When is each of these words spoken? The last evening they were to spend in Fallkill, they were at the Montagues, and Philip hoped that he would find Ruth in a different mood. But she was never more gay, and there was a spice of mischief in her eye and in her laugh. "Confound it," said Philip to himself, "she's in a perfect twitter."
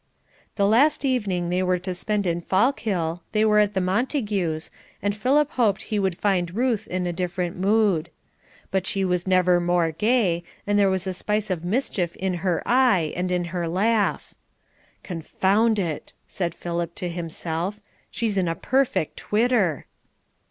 The 0.55 0.65
last 0.65 1.05
evening 1.05 1.49
they 1.51 1.61
were 1.61 1.77
to 1.77 1.93
spend 1.93 2.25
in 2.25 2.41
Fallkill, 2.41 3.21
they 3.33 3.45
were 3.45 3.59
at 3.59 3.75
the 3.75 3.79
Montagues, 3.81 4.71
and 4.99 5.15
Philip 5.15 5.51
hoped 5.51 5.81
that 5.81 5.87
he 5.89 5.99
would 5.99 6.17
find 6.17 6.55
Ruth 6.55 6.87
in 6.87 7.05
a 7.05 7.13
different 7.13 7.55
mood. 7.55 8.09
But 8.71 8.87
she 8.87 9.05
was 9.05 9.27
never 9.27 9.59
more 9.59 9.91
gay, 9.91 10.43
and 10.65 10.79
there 10.79 10.89
was 10.89 11.05
a 11.05 11.13
spice 11.13 11.51
of 11.51 11.63
mischief 11.63 12.15
in 12.15 12.33
her 12.41 12.63
eye 12.65 13.13
and 13.15 13.31
in 13.31 13.43
her 13.53 13.67
laugh. 13.67 14.33
"Confound 15.03 15.77
it," 15.77 16.13
said 16.25 16.55
Philip 16.55 16.95
to 16.95 17.07
himself, 17.07 17.79
"she's 18.09 18.39
in 18.39 18.47
a 18.47 18.55
perfect 18.55 19.17
twitter." 19.17 19.85